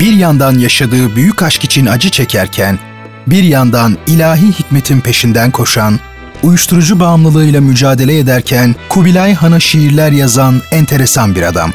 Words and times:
Bir 0.00 0.12
yandan 0.12 0.58
yaşadığı 0.58 1.16
büyük 1.16 1.42
aşk 1.42 1.64
için 1.64 1.86
acı 1.86 2.10
çekerken, 2.10 2.78
bir 3.26 3.42
yandan 3.42 3.98
ilahi 4.06 4.52
hikmetin 4.52 5.00
peşinden 5.00 5.50
koşan, 5.50 6.00
uyuşturucu 6.42 7.00
bağımlılığıyla 7.00 7.60
mücadele 7.60 8.18
ederken 8.18 8.74
Kubilay 8.88 9.34
Han'a 9.34 9.60
şiirler 9.60 10.12
yazan 10.12 10.62
enteresan 10.70 11.34
bir 11.34 11.42
adam. 11.42 11.72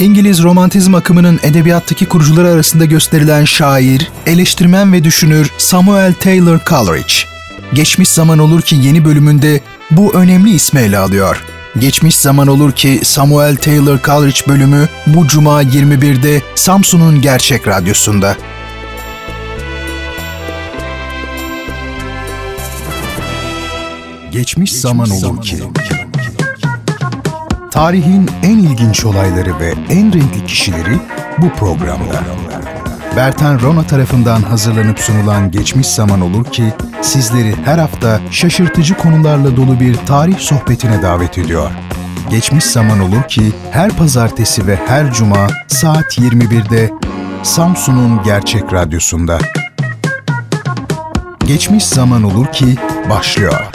İngiliz 0.00 0.42
romantizm 0.42 0.94
akımının 0.94 1.40
edebiyattaki 1.42 2.06
kurucuları 2.06 2.48
arasında 2.48 2.84
gösterilen 2.84 3.44
şair, 3.44 4.10
eleştirmen 4.26 4.92
ve 4.92 5.04
düşünür 5.04 5.50
Samuel 5.58 6.14
Taylor 6.14 6.58
Coleridge. 6.66 7.14
Geçmiş 7.72 8.08
zaman 8.08 8.38
olur 8.38 8.62
ki 8.62 8.76
yeni 8.76 9.04
bölümünde 9.04 9.60
bu 9.90 10.14
önemli 10.14 10.50
ismi 10.50 10.80
ele 10.80 10.98
alıyor. 10.98 11.42
Geçmiş 11.78 12.16
zaman 12.16 12.48
olur 12.48 12.72
ki 12.72 13.00
Samuel 13.02 13.56
Taylor 13.56 13.98
Coleridge 14.02 14.40
bölümü 14.48 14.88
bu 15.06 15.26
cuma 15.26 15.62
21'de 15.62 16.42
Samsun'un 16.54 17.20
Gerçek 17.20 17.68
Radyosu'nda. 17.68 18.36
Geçmiş 24.32 24.72
zaman 24.72 25.10
olur 25.10 25.42
ki. 25.42 25.58
Tarihin 27.70 28.30
en 28.42 28.58
ilginç 28.58 29.04
olayları 29.04 29.60
ve 29.60 29.74
en 29.90 30.12
renkli 30.12 30.46
kişileri 30.46 30.98
bu 31.38 31.48
programda. 31.48 32.22
Bertan 33.16 33.60
Rona 33.60 33.86
tarafından 33.86 34.42
hazırlanıp 34.42 34.98
sunulan 34.98 35.50
Geçmiş 35.50 35.86
Zaman 35.86 36.20
Olur 36.20 36.44
ki 36.44 36.72
sizleri 37.02 37.54
her 37.64 37.78
hafta 37.78 38.20
şaşırtıcı 38.30 38.96
konularla 38.96 39.56
dolu 39.56 39.80
bir 39.80 39.96
tarih 39.96 40.38
sohbetine 40.38 41.02
davet 41.02 41.38
ediyor. 41.38 41.70
Geçmiş 42.30 42.64
Zaman 42.64 43.00
Olur 43.00 43.22
ki 43.28 43.52
her 43.70 43.96
pazartesi 43.96 44.66
ve 44.66 44.76
her 44.86 45.12
cuma 45.12 45.46
saat 45.68 46.18
21'de 46.18 46.90
Samsun'un 47.42 48.22
Gerçek 48.22 48.72
Radyosu'nda. 48.72 49.38
Geçmiş 51.46 51.86
Zaman 51.86 52.22
Olur 52.22 52.46
ki 52.46 52.76
başlıyor. 53.10 53.72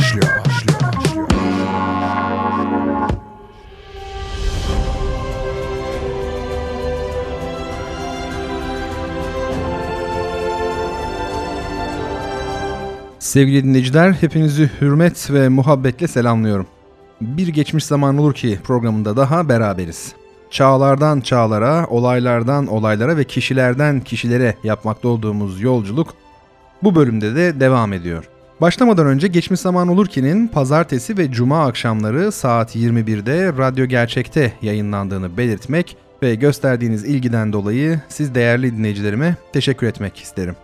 Sevgili 13.28 13.64
dinleyiciler, 13.64 14.12
hepinizi 14.12 14.70
hürmet 14.82 15.32
ve 15.32 15.50
muhabbetle 15.50 16.08
selamlıyorum. 16.08 16.68
Bir 17.22 17.48
geçmiş 17.48 17.86
zaman 17.86 18.18
olur 18.18 18.34
ki 18.34 18.60
programında 18.64 19.18
daha 19.18 19.50
beraberiz. 19.50 20.14
Çağlardan 20.50 21.22
çağlara, 21.22 21.88
olaylardan 21.88 22.68
olaylara 22.68 23.18
ve 23.18 23.24
kişilerden 23.24 24.00
kişilere 24.00 24.56
yapmakta 24.64 25.08
olduğumuz 25.08 25.62
yolculuk 25.62 26.14
bu 26.84 26.96
bölümde 26.96 27.36
de 27.36 27.60
devam 27.60 27.94
ediyor. 27.94 28.30
Başlamadan 28.62 29.08
önce 29.08 29.28
Geçmiş 29.28 29.60
Zaman 29.60 29.88
Olur 29.88 30.08
ki'nin 30.08 30.48
pazartesi 30.48 31.18
ve 31.18 31.32
cuma 31.32 31.66
akşamları 31.66 32.32
saat 32.32 32.76
21'de 32.76 33.58
Radyo 33.58 33.86
Gerçek'te 33.86 34.54
yayınlandığını 34.62 35.38
belirtmek 35.38 35.98
ve 36.24 36.36
gösterdiğiniz 36.36 37.04
ilgiden 37.04 37.54
dolayı 37.54 38.02
siz 38.10 38.36
değerli 38.36 38.78
dinleyicilerime 38.78 39.36
teşekkür 39.54 39.88
etmek 39.88 40.18
isterim. 40.18 40.56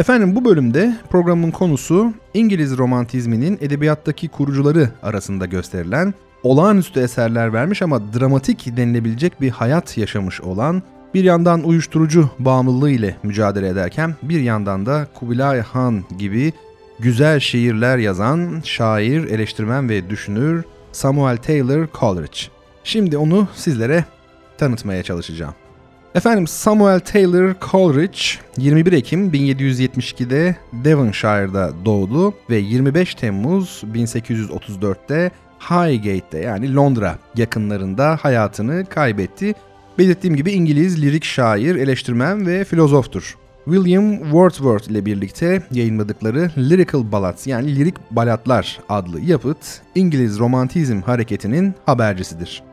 Efendim 0.00 0.36
bu 0.36 0.44
bölümde 0.44 0.96
programın 1.10 1.50
konusu 1.50 2.12
İngiliz 2.34 2.78
romantizminin 2.78 3.58
edebiyattaki 3.60 4.28
kurucuları 4.28 4.88
arasında 5.02 5.46
gösterilen, 5.46 6.14
olağanüstü 6.42 7.00
eserler 7.00 7.52
vermiş 7.52 7.82
ama 7.82 8.12
dramatik 8.12 8.76
denilebilecek 8.76 9.40
bir 9.40 9.50
hayat 9.50 9.98
yaşamış 9.98 10.40
olan, 10.40 10.82
bir 11.14 11.24
yandan 11.24 11.64
uyuşturucu 11.64 12.30
bağımlılığı 12.38 12.90
ile 12.90 13.16
mücadele 13.22 13.68
ederken 13.68 14.14
bir 14.22 14.40
yandan 14.40 14.86
da 14.86 15.08
Kubilay 15.14 15.60
Han 15.60 16.04
gibi 16.18 16.52
güzel 16.98 17.40
şiirler 17.40 17.98
yazan 17.98 18.60
şair, 18.64 19.24
eleştirmen 19.24 19.88
ve 19.88 20.10
düşünür 20.10 20.64
Samuel 20.92 21.36
Taylor 21.36 21.86
Coleridge. 22.00 22.40
Şimdi 22.84 23.16
onu 23.16 23.48
sizlere 23.54 24.04
tanıtmaya 24.58 25.02
çalışacağım. 25.02 25.54
Efendim 26.14 26.46
Samuel 26.46 27.00
Taylor 27.00 27.54
Coleridge 27.70 28.18
21 28.56 28.92
Ekim 28.92 29.30
1772'de 29.30 30.56
Devonshire'da 30.72 31.72
doğdu 31.84 32.34
ve 32.50 32.56
25 32.56 33.14
Temmuz 33.14 33.82
1834'te 33.94 35.30
Highgate'de 35.60 36.38
yani 36.38 36.74
Londra 36.74 37.18
yakınlarında 37.36 38.18
hayatını 38.22 38.86
kaybetti. 38.86 39.54
Belirttiğim 39.98 40.36
gibi 40.36 40.52
İngiliz 40.52 41.02
lirik 41.02 41.24
şair, 41.24 41.74
eleştirmen 41.74 42.46
ve 42.46 42.64
filozoftur. 42.64 43.36
William 43.64 44.18
Wordsworth 44.18 44.90
ile 44.90 45.06
birlikte 45.06 45.62
yayınladıkları 45.72 46.50
Lyrical 46.58 47.12
Ballads 47.12 47.46
yani 47.46 47.76
lirik 47.76 47.94
balatlar 48.10 48.80
adlı 48.88 49.20
yapıt 49.20 49.80
İngiliz 49.94 50.38
romantizm 50.38 51.00
hareketinin 51.00 51.74
habercisidir. 51.86 52.69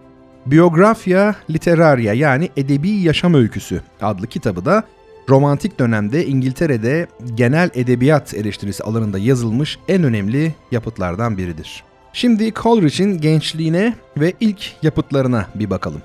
Biografia 0.51 1.35
Literaria 1.49 2.13
yani 2.13 2.49
Edebi 2.57 2.89
Yaşam 2.89 3.33
Öyküsü 3.33 3.81
adlı 4.01 4.27
kitabı 4.27 4.65
da 4.65 4.83
romantik 5.29 5.79
dönemde 5.79 6.25
İngiltere'de 6.25 7.07
genel 7.35 7.69
edebiyat 7.73 8.33
eleştirisi 8.33 8.83
alanında 8.83 9.17
yazılmış 9.19 9.79
en 9.87 10.03
önemli 10.03 10.55
yapıtlardan 10.71 11.37
biridir. 11.37 11.83
Şimdi 12.13 12.53
Coleridge'in 12.53 13.21
gençliğine 13.21 13.93
ve 14.17 14.33
ilk 14.39 14.83
yapıtlarına 14.83 15.47
bir 15.55 15.69
bakalım. 15.69 16.01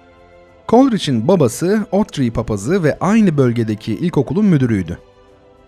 Coleridge'in 0.68 1.28
babası 1.28 1.86
Ottrey 1.90 2.30
papazı 2.30 2.84
ve 2.84 2.98
aynı 3.00 3.36
bölgedeki 3.36 3.94
ilkokulun 3.94 4.44
müdürüydü. 4.44 4.98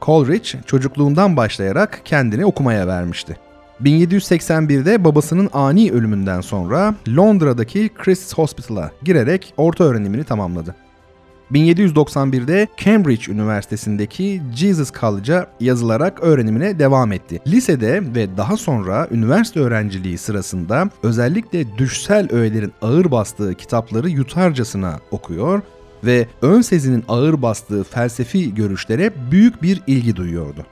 Coleridge 0.02 0.58
çocukluğundan 0.66 1.36
başlayarak 1.36 2.00
kendini 2.04 2.46
okumaya 2.46 2.86
vermişti. 2.86 3.36
1781'de 3.82 5.04
babasının 5.04 5.50
ani 5.52 5.92
ölümünden 5.92 6.40
sonra 6.40 6.94
Londra'daki 7.16 7.90
Christ's 7.98 8.34
Hospital'a 8.34 8.90
girerek 9.04 9.54
orta 9.56 9.84
öğrenimini 9.84 10.24
tamamladı. 10.24 10.74
1791'de 11.52 12.68
Cambridge 12.76 13.32
Üniversitesi'ndeki 13.32 14.42
Jesus 14.54 14.92
College'a 14.92 15.46
yazılarak 15.60 16.22
öğrenimine 16.22 16.78
devam 16.78 17.12
etti. 17.12 17.40
Lisede 17.46 18.02
ve 18.14 18.36
daha 18.36 18.56
sonra 18.56 19.08
üniversite 19.10 19.60
öğrenciliği 19.60 20.18
sırasında 20.18 20.90
özellikle 21.02 21.78
düşsel 21.78 22.28
öğelerin 22.32 22.72
ağır 22.82 23.10
bastığı 23.10 23.54
kitapları 23.54 24.08
yutarcasına 24.08 25.00
okuyor 25.10 25.62
ve 26.04 26.26
ön 26.42 26.60
sezinin 26.60 27.04
ağır 27.08 27.42
bastığı 27.42 27.84
felsefi 27.84 28.54
görüşlere 28.54 29.12
büyük 29.30 29.62
bir 29.62 29.82
ilgi 29.86 30.16
duyuyordu. 30.16 30.66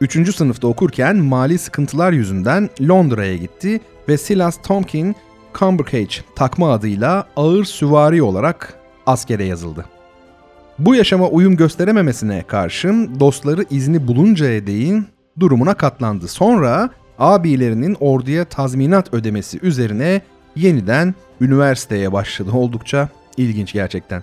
Üçüncü 0.00 0.32
sınıfta 0.32 0.68
okurken 0.68 1.16
mali 1.16 1.58
sıkıntılar 1.58 2.12
yüzünden 2.12 2.70
Londra'ya 2.88 3.36
gitti 3.36 3.80
ve 4.08 4.18
Silas 4.18 4.62
Tomkin 4.62 5.16
Cumbercage 5.58 6.14
takma 6.36 6.72
adıyla 6.72 7.26
ağır 7.36 7.64
süvari 7.64 8.22
olarak 8.22 8.74
askere 9.06 9.44
yazıldı. 9.44 9.84
Bu 10.78 10.94
yaşama 10.94 11.28
uyum 11.28 11.56
gösterememesine 11.56 12.44
karşın 12.46 13.20
dostları 13.20 13.64
izni 13.70 14.08
buluncaya 14.08 14.66
değin 14.66 15.06
durumuna 15.40 15.74
katlandı. 15.74 16.28
Sonra 16.28 16.90
abilerinin 17.18 17.96
orduya 18.00 18.44
tazminat 18.44 19.14
ödemesi 19.14 19.58
üzerine 19.62 20.22
yeniden 20.56 21.14
üniversiteye 21.40 22.12
başladı. 22.12 22.50
Oldukça 22.54 23.08
ilginç 23.36 23.72
gerçekten. 23.72 24.22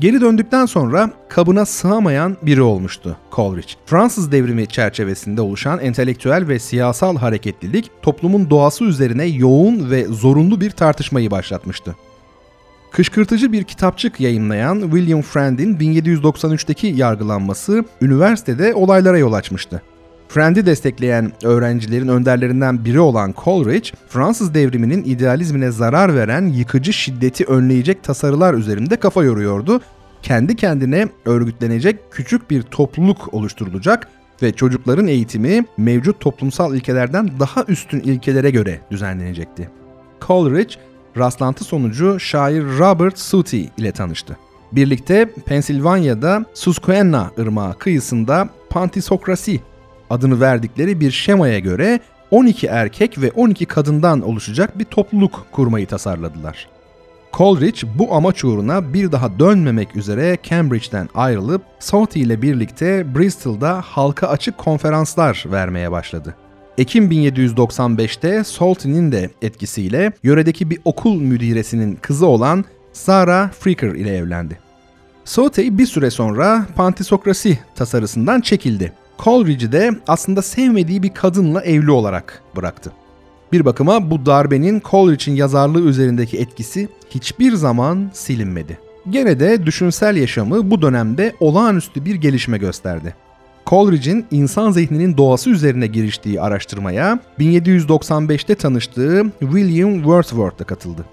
Geri 0.00 0.20
döndükten 0.20 0.66
sonra 0.66 1.10
kabına 1.28 1.66
sığamayan 1.66 2.36
biri 2.42 2.62
olmuştu 2.62 3.16
Coleridge. 3.32 3.72
Fransız 3.86 4.32
devrimi 4.32 4.66
çerçevesinde 4.66 5.40
oluşan 5.40 5.80
entelektüel 5.80 6.48
ve 6.48 6.58
siyasal 6.58 7.16
hareketlilik 7.16 7.90
toplumun 8.02 8.50
doğası 8.50 8.84
üzerine 8.84 9.24
yoğun 9.24 9.90
ve 9.90 10.04
zorunlu 10.04 10.60
bir 10.60 10.70
tartışmayı 10.70 11.30
başlatmıştı. 11.30 11.96
Kışkırtıcı 12.92 13.52
bir 13.52 13.64
kitapçık 13.64 14.20
yayınlayan 14.20 14.80
William 14.80 15.22
Friend'in 15.22 15.76
1793'teki 15.76 16.86
yargılanması 16.86 17.84
üniversitede 18.02 18.74
olaylara 18.74 19.18
yol 19.18 19.32
açmıştı. 19.32 19.82
Friend'i 20.34 20.66
destekleyen 20.66 21.32
öğrencilerin 21.42 22.08
önderlerinden 22.08 22.84
biri 22.84 23.00
olan 23.00 23.34
Coleridge, 23.44 23.90
Fransız 24.08 24.54
devriminin 24.54 25.04
idealizmine 25.04 25.70
zarar 25.70 26.14
veren 26.14 26.46
yıkıcı 26.46 26.92
şiddeti 26.92 27.44
önleyecek 27.44 28.02
tasarılar 28.02 28.54
üzerinde 28.54 28.96
kafa 28.96 29.24
yoruyordu. 29.24 29.80
Kendi 30.22 30.56
kendine 30.56 31.08
örgütlenecek 31.24 31.98
küçük 32.10 32.50
bir 32.50 32.62
topluluk 32.62 33.34
oluşturulacak 33.34 34.08
ve 34.42 34.52
çocukların 34.52 35.06
eğitimi 35.06 35.64
mevcut 35.76 36.20
toplumsal 36.20 36.74
ilkelerden 36.74 37.30
daha 37.40 37.64
üstün 37.68 38.00
ilkelere 38.00 38.50
göre 38.50 38.80
düzenlenecekti. 38.90 39.70
Coleridge, 40.26 40.74
rastlantı 41.16 41.64
sonucu 41.64 42.20
şair 42.20 42.62
Robert 42.62 43.18
Southey 43.18 43.68
ile 43.76 43.92
tanıştı. 43.92 44.36
Birlikte 44.72 45.30
Pensilvanya'da 45.46 46.44
Susquehanna 46.54 47.30
Irmağı 47.38 47.78
kıyısında 47.78 48.48
Pantisokrasi 48.70 49.60
adını 50.14 50.40
verdikleri 50.40 51.00
bir 51.00 51.10
şemaya 51.10 51.58
göre 51.58 52.00
12 52.30 52.66
erkek 52.66 53.22
ve 53.22 53.30
12 53.30 53.66
kadından 53.66 54.20
oluşacak 54.20 54.78
bir 54.78 54.84
topluluk 54.84 55.46
kurmayı 55.52 55.86
tasarladılar. 55.86 56.68
Coleridge 57.32 57.80
bu 57.98 58.14
amaç 58.14 58.44
uğruna 58.44 58.94
bir 58.94 59.12
daha 59.12 59.38
dönmemek 59.38 59.96
üzere 59.96 60.38
Cambridge'den 60.42 61.08
ayrılıp 61.14 61.62
Southey 61.78 62.22
ile 62.22 62.42
birlikte 62.42 63.14
Bristol'da 63.14 63.80
halka 63.80 64.28
açık 64.28 64.58
konferanslar 64.58 65.44
vermeye 65.46 65.92
başladı. 65.92 66.34
Ekim 66.78 67.10
1795'te 67.10 68.44
Salty'nin 68.44 69.12
de 69.12 69.30
etkisiyle 69.42 70.12
yöredeki 70.22 70.70
bir 70.70 70.78
okul 70.84 71.20
müdiresinin 71.20 71.96
kızı 71.96 72.26
olan 72.26 72.64
Sarah 72.92 73.52
Freaker 73.52 73.88
ile 73.88 74.16
evlendi. 74.16 74.58
Southey 75.24 75.78
bir 75.78 75.86
süre 75.86 76.10
sonra 76.10 76.66
pantisokrasi 76.76 77.58
tasarısından 77.74 78.40
çekildi. 78.40 78.92
Coleridge'i 79.18 79.72
de 79.72 79.90
aslında 80.08 80.42
sevmediği 80.42 81.02
bir 81.02 81.14
kadınla 81.14 81.62
evli 81.62 81.90
olarak 81.90 82.42
bıraktı. 82.56 82.92
Bir 83.52 83.64
bakıma 83.64 84.10
bu 84.10 84.26
darbenin 84.26 84.82
Coleridge'in 84.90 85.36
yazarlığı 85.36 85.80
üzerindeki 85.80 86.38
etkisi 86.38 86.88
hiçbir 87.10 87.52
zaman 87.52 88.10
silinmedi. 88.12 88.78
Gene 89.10 89.40
de 89.40 89.66
düşünsel 89.66 90.16
yaşamı 90.16 90.70
bu 90.70 90.82
dönemde 90.82 91.34
olağanüstü 91.40 92.04
bir 92.04 92.14
gelişme 92.14 92.58
gösterdi. 92.58 93.14
Coleridge'in 93.66 94.26
insan 94.30 94.70
zihninin 94.70 95.16
doğası 95.16 95.50
üzerine 95.50 95.86
giriştiği 95.86 96.40
araştırmaya 96.40 97.18
1795'te 97.40 98.54
tanıştığı 98.54 99.22
William 99.40 99.94
Wordsworth 99.94 100.66
katıldı. 100.66 101.04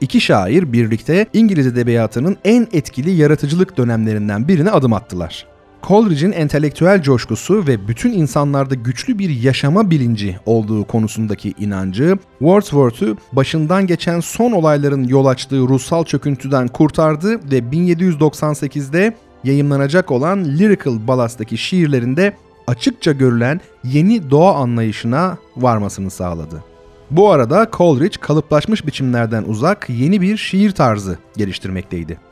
İki 0.00 0.20
şair 0.20 0.72
birlikte 0.72 1.26
İngiliz 1.32 1.66
edebiyatının 1.66 2.36
en 2.44 2.66
etkili 2.72 3.10
yaratıcılık 3.10 3.76
dönemlerinden 3.76 4.48
birine 4.48 4.70
adım 4.70 4.92
attılar. 4.92 5.51
Coleridge'in 5.82 6.32
entelektüel 6.32 7.02
coşkusu 7.02 7.66
ve 7.66 7.88
bütün 7.88 8.12
insanlarda 8.12 8.74
güçlü 8.74 9.18
bir 9.18 9.30
yaşama 9.30 9.90
bilinci 9.90 10.36
olduğu 10.46 10.84
konusundaki 10.84 11.54
inancı, 11.58 12.18
Wordsworth'u 12.38 13.16
başından 13.32 13.86
geçen 13.86 14.20
son 14.20 14.52
olayların 14.52 15.04
yol 15.04 15.26
açtığı 15.26 15.60
ruhsal 15.60 16.04
çöküntüden 16.04 16.68
kurtardı 16.68 17.50
ve 17.52 17.58
1798'de 17.58 19.16
yayımlanacak 19.44 20.10
olan 20.10 20.44
Lyrical 20.44 21.06
Ballas'taki 21.08 21.58
şiirlerinde 21.58 22.36
açıkça 22.66 23.12
görülen 23.12 23.60
yeni 23.84 24.30
doğa 24.30 24.54
anlayışına 24.54 25.38
varmasını 25.56 26.10
sağladı. 26.10 26.64
Bu 27.10 27.30
arada 27.30 27.68
Coleridge 27.72 28.20
kalıplaşmış 28.20 28.86
biçimlerden 28.86 29.44
uzak 29.44 29.90
yeni 29.90 30.20
bir 30.20 30.36
şiir 30.36 30.70
tarzı 30.70 31.18
geliştirmekteydi. 31.36 32.31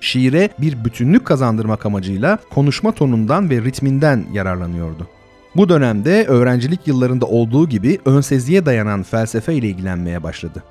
Şiire 0.00 0.50
bir 0.58 0.84
bütünlük 0.84 1.24
kazandırmak 1.24 1.86
amacıyla 1.86 2.38
konuşma 2.50 2.92
tonundan 2.92 3.50
ve 3.50 3.62
ritminden 3.62 4.24
yararlanıyordu. 4.32 5.06
Bu 5.56 5.68
dönemde 5.68 6.24
öğrencilik 6.24 6.86
yıllarında 6.86 7.26
olduğu 7.26 7.68
gibi 7.68 7.98
önseziye 8.04 8.66
dayanan 8.66 9.02
felsefe 9.02 9.54
ile 9.54 9.68
ilgilenmeye 9.68 10.22
başladı 10.22 10.62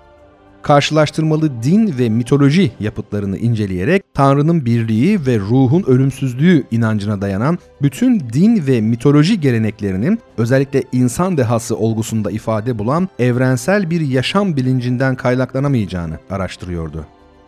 karşılaştırmalı 0.65 1.63
din 1.63 1.95
ve 1.99 2.09
mitoloji 2.09 2.71
yapıtlarını 2.79 3.37
inceleyerek 3.37 4.03
Tanrı'nın 4.13 4.65
birliği 4.65 5.25
ve 5.25 5.39
ruhun 5.39 5.83
ölümsüzlüğü 5.87 6.63
inancına 6.71 7.21
dayanan 7.21 7.59
bütün 7.81 8.19
din 8.19 8.67
ve 8.67 8.81
mitoloji 8.81 9.39
geleneklerinin 9.39 10.19
özellikle 10.37 10.83
insan 10.91 11.37
dehası 11.37 11.77
olgusunda 11.77 12.31
ifade 12.31 12.79
bulan 12.79 13.09
evrensel 13.19 13.89
bir 13.89 14.01
yaşam 14.01 14.55
bilincinden 14.57 15.15
kaynaklanamayacağını 15.15 16.19
araştırıyordu. 16.29 17.05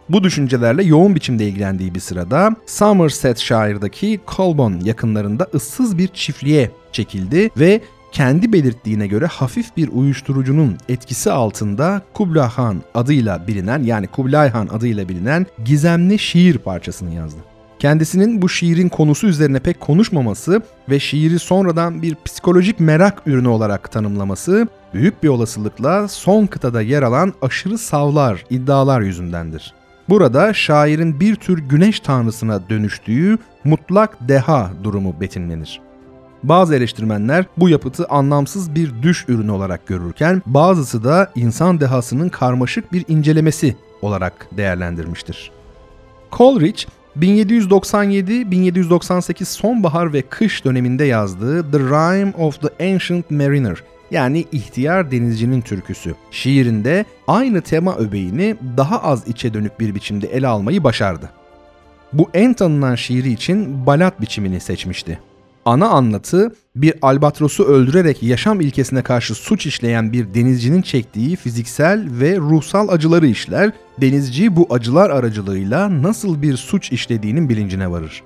Bu 0.10 0.24
düşüncelerle 0.24 0.84
yoğun 0.84 1.16
biçimde 1.16 1.48
ilgilendiği 1.48 1.96
bir 1.96 2.00
sırada 2.00 2.56
Somersetshire 2.66 4.20
Colborne 4.28 4.80
yakınlarında 4.84 5.48
ıssız 5.54 5.98
bir 5.98 6.08
çiftliğe 6.08 6.72
çekildi 6.92 7.50
ve 7.58 7.82
kendi 8.12 8.54
belirttiğine 8.54 9.08
göre 9.08 9.26
hafif 9.26 9.78
bir 9.78 9.90
uyuşturucunun 9.92 10.78
etkisi 10.90 11.32
altında 11.32 12.02
Kublai 12.14 12.48
Han 12.48 12.82
adıyla 12.94 13.48
bilinen 13.48 13.84
yani 13.84 14.08
Kublai 14.08 14.50
Han 14.50 14.68
adıyla 14.68 15.10
bilinen 15.10 15.46
gizemli 15.66 16.20
şiir 16.20 16.58
parçasını 16.58 17.14
yazdı. 17.14 17.40
Kendisinin 17.80 18.42
bu 18.42 18.50
şiirin 18.50 18.90
konusu 18.90 19.28
üzerine 19.28 19.60
pek 19.60 19.80
konuşmaması 19.80 20.62
ve 20.90 21.00
şiiri 21.00 21.40
sonradan 21.40 22.02
bir 22.02 22.16
psikolojik 22.26 22.80
merak 22.80 23.22
ürünü 23.26 23.48
olarak 23.48 23.92
tanımlaması 23.92 24.68
büyük 24.94 25.24
bir 25.24 25.28
olasılıkla 25.28 26.08
son 26.08 26.46
kıtada 26.46 26.82
yer 26.82 27.02
alan 27.02 27.34
aşırı 27.42 27.78
savlar, 27.78 28.44
iddialar 28.50 29.02
yüzündendir. 29.02 29.77
Burada 30.10 30.54
şairin 30.54 31.20
bir 31.20 31.36
tür 31.36 31.58
güneş 31.58 32.00
tanrısına 32.00 32.70
dönüştüğü 32.70 33.38
mutlak 33.64 34.28
deha 34.28 34.72
durumu 34.84 35.16
betimlenir. 35.22 35.82
Bazı 36.44 36.76
eleştirmenler 36.76 37.46
bu 37.58 37.70
yapıtı 37.70 38.08
anlamsız 38.08 38.76
bir 38.76 39.02
düş 39.02 39.26
ürünü 39.28 39.52
olarak 39.52 39.88
görürken 39.88 40.42
bazısı 40.46 41.04
da 41.04 41.32
insan 41.36 41.80
dehasının 41.80 42.30
karmaşık 42.30 42.94
bir 42.94 43.06
incelemesi 43.08 43.76
olarak 44.02 44.48
değerlendirmiştir. 44.58 45.52
Coleridge 46.32 46.84
1797-1798 47.20 49.46
sonbahar 49.46 50.14
ve 50.14 50.22
kış 50.22 50.66
döneminde 50.66 51.06
yazdığı 51.06 51.72
The 51.72 51.80
Rime 51.80 52.34
of 52.38 52.62
the 52.62 52.94
Ancient 52.94 53.32
Mariner 53.32 53.84
yani 54.12 54.46
ihtiyar 54.52 55.12
denizcinin 55.12 55.62
türküsü 55.62 56.16
şiirinde 56.32 57.06
aynı 57.28 57.62
tema 57.62 57.96
öbeğini 57.96 58.56
daha 58.78 59.04
az 59.04 59.28
içe 59.28 59.54
dönük 59.54 59.80
bir 59.80 59.96
biçimde 59.96 60.28
ele 60.28 60.48
almayı 60.48 60.84
başardı. 60.84 61.30
Bu 62.14 62.30
en 62.34 62.54
tanınan 62.54 62.96
şiiri 62.96 63.32
için 63.32 63.86
balat 63.86 64.22
biçimini 64.22 64.60
seçmişti. 64.60 65.20
Ana 65.66 65.88
anlatı 65.88 66.56
bir 66.76 66.94
albatrosu 67.02 67.64
öldürerek 67.64 68.24
yaşam 68.24 68.62
ilkesine 68.62 69.02
karşı 69.02 69.36
suç 69.36 69.66
işleyen 69.66 70.14
bir 70.14 70.34
denizcinin 70.34 70.82
çektiği 70.82 71.36
fiziksel 71.36 72.08
ve 72.12 72.38
ruhsal 72.38 72.90
acıları 72.90 73.28
işler, 73.28 73.72
denizci 74.02 74.56
bu 74.56 74.68
acılar 74.70 75.10
aracılığıyla 75.10 76.04
nasıl 76.04 76.42
bir 76.42 76.58
suç 76.58 76.92
işlediğinin 76.92 77.50
bilincine 77.50 77.92
varır. 77.92 78.24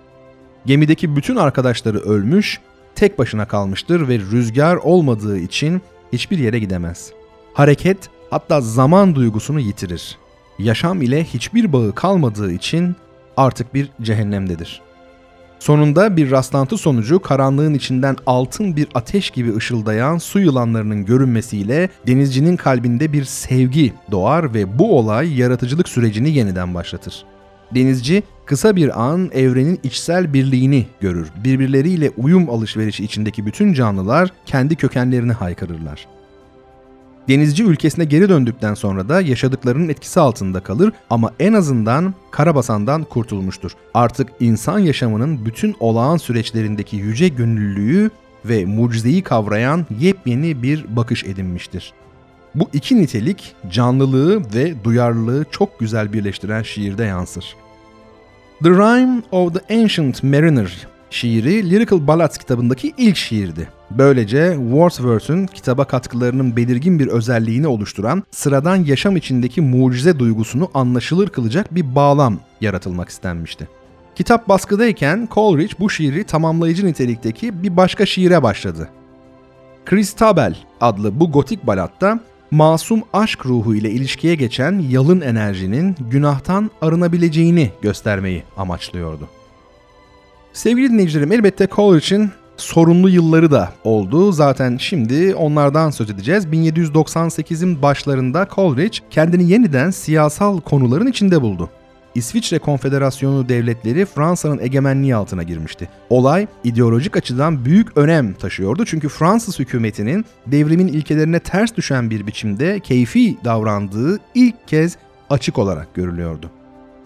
Gemideki 0.66 1.16
bütün 1.16 1.36
arkadaşları 1.36 2.00
ölmüş, 2.00 2.60
tek 2.96 3.20
başına 3.20 3.48
kalmıştır 3.48 4.08
ve 4.08 4.20
rüzgar 4.20 4.76
olmadığı 4.76 5.38
için 5.38 5.82
hiçbir 6.14 6.38
yere 6.38 6.60
gidemez. 6.60 7.12
Hareket 7.54 8.10
hatta 8.30 8.62
zaman 8.62 9.16
duygusunu 9.16 9.60
yitirir. 9.60 10.18
Yaşam 10.60 11.02
ile 11.02 11.24
hiçbir 11.24 11.74
bağı 11.74 11.96
kalmadığı 11.96 12.52
için 12.52 12.96
artık 13.38 13.74
bir 13.74 13.90
cehennemdedir.'' 14.02 14.92
Sonunda 15.62 16.18
bir 16.18 16.32
rastlantı 16.32 16.78
sonucu 16.78 17.20
karanlığın 17.20 17.74
içinden 17.74 18.16
altın 18.26 18.76
bir 18.76 18.88
ateş 18.94 19.30
gibi 19.30 19.56
ışıldayan 19.56 20.18
su 20.18 20.40
yılanlarının 20.40 21.06
görünmesiyle 21.06 21.90
denizcinin 22.08 22.58
kalbinde 22.58 23.14
bir 23.14 23.24
sevgi 23.24 23.94
doğar 24.12 24.54
ve 24.54 24.80
bu 24.80 24.98
olay 24.98 25.40
yaratıcılık 25.40 25.90
sürecini 25.90 26.30
yeniden 26.30 26.74
başlatır. 26.74 27.26
Denizci 27.76 28.24
kısa 28.46 28.76
bir 28.76 29.04
an 29.04 29.30
evrenin 29.34 29.80
içsel 29.84 30.34
birliğini 30.34 30.86
görür. 31.02 31.28
Birbirleriyle 31.44 32.12
uyum 32.18 32.50
alışverişi 32.50 33.04
içindeki 33.04 33.46
bütün 33.46 33.74
canlılar 33.74 34.32
kendi 34.46 34.76
kökenlerini 34.76 35.32
haykırırlar. 35.32 36.08
Denizci 37.30 37.64
ülkesine 37.64 38.06
geri 38.06 38.30
döndükten 38.30 38.74
sonra 38.74 39.10
da 39.10 39.22
yaşadıklarının 39.22 39.90
etkisi 39.90 40.20
altında 40.20 40.60
kalır 40.60 40.94
ama 41.10 41.32
en 41.40 41.54
azından 41.54 42.14
Karabasan'dan 42.32 43.04
kurtulmuştur. 43.04 43.72
Artık 43.94 44.30
insan 44.40 44.80
yaşamının 44.80 45.46
bütün 45.46 45.76
olağan 45.80 46.18
süreçlerindeki 46.18 46.96
yüce 46.96 47.28
gönüllülüğü 47.28 48.10
ve 48.46 48.66
mucizeyi 48.66 49.22
kavrayan 49.22 49.86
yepyeni 50.00 50.64
bir 50.64 50.96
bakış 50.96 51.24
edinmiştir. 51.24 51.94
Bu 52.56 52.70
iki 52.74 52.98
nitelik 52.98 53.56
canlılığı 53.72 54.54
ve 54.54 54.84
duyarlılığı 54.84 55.46
çok 55.52 55.80
güzel 55.80 56.14
birleştiren 56.14 56.64
şiirde 56.64 57.04
yansır. 57.04 57.56
The 58.64 58.70
Rime 58.70 59.22
of 59.32 59.54
the 59.54 59.82
Ancient 59.82 60.24
Mariner 60.24 60.88
şiiri 61.10 61.70
Lyrical 61.70 62.08
Ballads 62.08 62.38
kitabındaki 62.38 62.94
ilk 62.98 63.18
şiirdi. 63.18 63.70
Böylece 63.92 64.54
Wordsworth'un 64.56 65.46
kitaba 65.46 65.86
katkılarının 65.86 66.56
belirgin 66.56 67.00
bir 67.00 67.08
özelliğini 67.08 67.68
oluşturan 67.68 68.24
sıradan 68.32 68.76
yaşam 68.76 69.16
içindeki 69.16 69.62
mucize 69.62 70.20
duygusunu 70.20 70.72
anlaşılır 70.74 71.30
kılacak 71.30 71.76
bir 71.76 71.96
bağlam 71.96 72.40
yaratılmak 72.62 73.10
istenmişti. 73.10 73.68
Kitap 74.16 74.50
baskıdayken 74.50 75.28
Coleridge 75.32 75.74
bu 75.80 75.90
şiiri 75.90 76.24
tamamlayıcı 76.24 76.86
nitelikteki 76.86 77.64
bir 77.64 77.78
başka 77.78 78.06
şiire 78.06 78.44
başladı. 78.44 78.90
Christabel 79.86 80.56
adlı 80.82 81.20
bu 81.20 81.32
gotik 81.32 81.68
balatta 81.68 82.20
masum 82.52 83.04
aşk 83.14 83.46
ruhu 83.46 83.76
ile 83.76 83.92
ilişkiye 83.92 84.36
geçen 84.36 84.80
yalın 84.90 85.22
enerjinin 85.22 85.96
günahtan 86.12 86.72
arınabileceğini 86.82 87.72
göstermeyi 87.82 88.44
amaçlıyordu. 88.58 89.28
Sevgili 90.54 90.90
dinleyicilerim 90.90 91.32
elbette 91.32 91.68
Coleridge'in 91.68 92.32
sorunlu 92.58 93.10
yılları 93.10 93.52
da 93.52 93.74
oldu. 93.84 94.32
Zaten 94.32 94.78
şimdi 94.78 95.36
onlardan 95.36 95.90
söz 95.90 96.10
edeceğiz. 96.10 96.46
1798'in 96.46 97.82
başlarında 97.82 98.48
Coleridge 98.56 98.98
kendini 99.10 99.50
yeniden 99.52 99.92
siyasal 99.92 100.62
konuların 100.62 101.08
içinde 101.08 101.42
buldu. 101.42 101.70
İsviçre 102.16 102.60
Konfederasyonu 102.60 103.50
devletleri 103.50 104.06
Fransa'nın 104.06 104.60
egemenliği 104.60 105.16
altına 105.16 105.44
girmişti. 105.44 105.90
Olay 106.10 106.48
ideolojik 106.64 107.18
açıdan 107.18 107.66
büyük 107.66 107.98
önem 107.98 108.34
taşıyordu 108.34 108.86
çünkü 108.86 109.10
Fransız 109.10 109.60
hükümetinin 109.60 110.26
devrimin 110.48 110.88
ilkelerine 110.88 111.40
ters 111.40 111.76
düşen 111.76 112.10
bir 112.10 112.28
biçimde 112.28 112.80
keyfi 112.80 113.38
davrandığı 113.44 114.20
ilk 114.36 114.68
kez 114.68 114.98
açık 115.30 115.58
olarak 115.58 115.94
görülüyordu. 115.94 116.52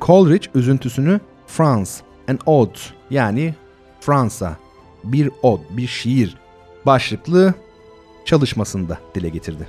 Coleridge 0.01 0.47
üzüntüsünü 0.55 1.19
France, 1.47 1.91
an 2.27 2.39
ode 2.45 2.79
yani 3.09 3.55
Fransa, 4.01 4.57
bir 5.03 5.29
od, 5.41 5.59
bir 5.69 5.87
şiir 5.87 6.37
başlıklı 6.85 7.53
çalışmasında 8.25 8.99
dile 9.15 9.29
getirdi. 9.29 9.67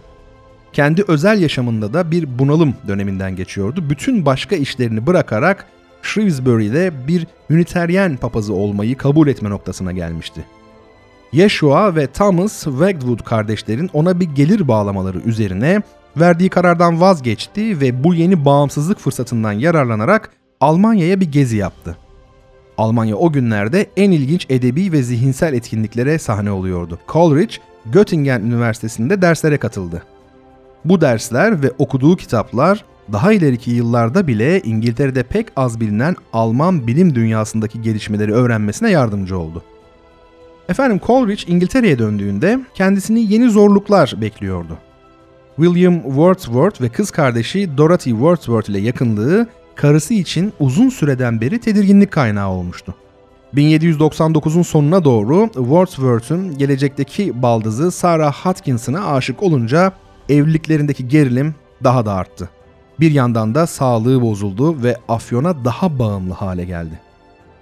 Kendi 0.77 1.05
özel 1.09 1.43
yaşamında 1.43 1.93
da 1.93 2.11
bir 2.11 2.39
bunalım 2.39 2.75
döneminden 2.89 3.37
geçiyordu. 3.37 3.85
Bütün 3.91 4.27
başka 4.27 4.57
işlerini 4.57 5.07
bırakarak 5.07 5.67
Shrewsbury'de 6.03 6.93
bir 7.09 7.27
Üniteryen 7.51 8.17
papazı 8.17 8.55
olmayı 8.55 8.97
kabul 8.97 9.29
etme 9.29 9.51
noktasına 9.51 9.93
gelmişti. 9.93 10.45
Yeshua 11.33 11.97
ve 11.97 12.07
Thomas 12.07 12.65
Wedgwood 12.65 13.25
kardeşlerin 13.25 13.91
ona 13.93 14.21
bir 14.21 14.25
gelir 14.25 14.69
bağlamaları 14.69 15.19
üzerine 15.19 15.83
verdiği 16.17 16.49
karardan 16.49 17.01
vazgeçti 17.01 17.81
ve 17.81 18.05
bu 18.05 18.15
yeni 18.15 18.45
bağımsızlık 18.45 18.99
fırsatından 18.99 19.53
yararlanarak 19.53 20.31
Almanya'ya 20.61 21.21
bir 21.21 21.33
gezi 21.33 21.57
yaptı. 21.57 21.97
Almanya 22.79 23.17
o 23.17 23.33
günlerde 23.33 23.87
en 23.97 24.11
ilginç 24.11 24.47
edebi 24.51 24.93
ve 24.93 25.03
zihinsel 25.03 25.55
etkinliklere 25.55 26.19
sahne 26.19 26.51
oluyordu. 26.51 26.99
Coleridge, 27.09 27.55
Göttingen 27.87 28.41
Üniversitesi'nde 28.41 29.23
derslere 29.23 29.59
katıldı. 29.59 30.03
Bu 30.89 31.01
dersler 31.01 31.63
ve 31.63 31.73
okuduğu 31.79 32.17
kitaplar 32.17 32.85
daha 33.13 33.33
ileriki 33.33 33.71
yıllarda 33.71 34.27
bile 34.27 34.61
İngiltere'de 34.61 35.23
pek 35.23 35.47
az 35.57 35.81
bilinen 35.81 36.17
Alman 36.33 36.87
bilim 36.87 37.15
dünyasındaki 37.15 37.83
gelişmeleri 37.83 38.33
öğrenmesine 38.33 38.91
yardımcı 38.91 39.39
oldu. 39.39 39.63
Efendim 40.69 41.01
Coleridge 41.07 41.43
İngiltere'ye 41.47 41.99
döndüğünde 41.99 42.61
kendisini 42.75 43.33
yeni 43.33 43.51
zorluklar 43.51 44.15
bekliyordu. 44.21 44.79
William 45.57 46.03
Wordsworth 46.03 46.81
ve 46.81 46.89
kız 46.89 47.11
kardeşi 47.11 47.77
Dorothy 47.77 48.11
Wordsworth 48.11 48.71
ile 48.71 48.79
yakınlığı 48.79 49.47
karısı 49.75 50.15
için 50.15 50.53
uzun 50.61 50.89
süreden 50.89 51.41
beri 51.41 51.61
tedirginlik 51.61 52.11
kaynağı 52.11 52.49
olmuştu. 52.49 52.95
1799'un 53.55 54.63
sonuna 54.63 55.05
doğru 55.05 55.51
Wordsworth'un 55.55 56.59
gelecekteki 56.59 57.43
baldızı 57.43 57.91
Sarah 57.91 58.35
Hodkinson'a 58.47 59.07
aşık 59.07 59.43
olunca 59.43 59.93
evliliklerindeki 60.29 61.09
gerilim 61.09 61.55
daha 61.85 62.07
da 62.07 62.13
arttı. 62.13 62.51
Bir 63.01 63.11
yandan 63.11 63.55
da 63.55 63.67
sağlığı 63.67 64.23
bozuldu 64.23 64.83
ve 64.83 64.97
afyona 65.09 65.65
daha 65.65 65.99
bağımlı 65.99 66.35
hale 66.35 66.65
geldi. 66.65 67.01